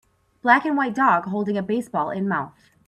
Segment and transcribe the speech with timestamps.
[0.41, 2.71] Black and white dog holding a baseball in mouth.